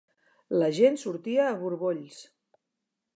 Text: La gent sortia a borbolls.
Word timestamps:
La 0.61 0.69
gent 0.77 0.97
sortia 1.01 1.45
a 1.49 1.53
borbolls. 1.59 2.17